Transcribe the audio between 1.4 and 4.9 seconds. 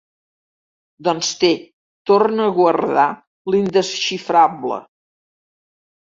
té, torna a guardar l'indesxifrable.